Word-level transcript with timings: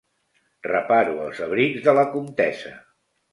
Reparo 0.67 1.13
els 1.25 1.41
abrics 1.49 1.85
de 1.89 1.95
la 1.99 2.07
comtessa. 2.17 2.73